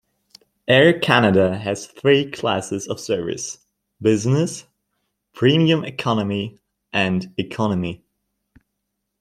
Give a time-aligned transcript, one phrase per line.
[0.67, 3.59] Air Canada has three classes of service,
[4.01, 4.65] Business,
[5.35, 6.59] Premium Economy,
[6.91, 8.03] and Economy.